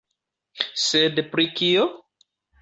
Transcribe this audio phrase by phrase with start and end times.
[0.83, 1.85] Sed pri kio?